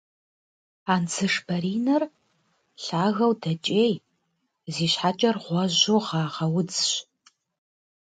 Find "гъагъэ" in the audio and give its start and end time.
6.07-6.47